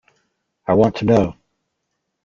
I 0.65 0.73
want 0.73 0.95
to 0.95 1.05
know. 1.05 1.35